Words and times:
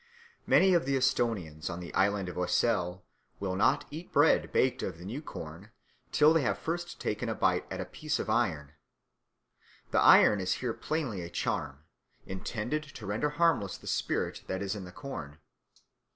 Many 0.47 0.73
of 0.73 0.87
the 0.87 0.95
Esthonians 0.97 1.69
of 1.69 1.79
the 1.79 1.93
island 1.93 2.27
of 2.27 2.35
Oesel 2.35 3.03
will 3.39 3.55
not 3.55 3.85
eat 3.91 4.11
bread 4.11 4.51
baked 4.51 4.81
of 4.81 4.97
the 4.97 5.05
new 5.05 5.21
corn 5.21 5.69
till 6.11 6.33
they 6.33 6.41
have 6.41 6.57
first 6.57 6.99
taken 6.99 7.29
a 7.29 7.35
bite 7.35 7.71
at 7.71 7.79
a 7.79 7.85
piece 7.85 8.17
of 8.17 8.27
iron. 8.27 8.71
The 9.91 9.99
iron 10.01 10.39
is 10.41 10.53
here 10.53 10.73
plainly 10.73 11.21
a 11.21 11.29
charm, 11.29 11.83
intended 12.25 12.81
to 12.81 13.05
render 13.05 13.29
harmless 13.29 13.77
the 13.77 13.85
spirit 13.85 14.41
that 14.47 14.63
is 14.63 14.75
in 14.75 14.85
the 14.85 14.91
corn. 14.91 15.37